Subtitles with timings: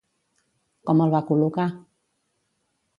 [0.89, 1.69] Com el va col·locar?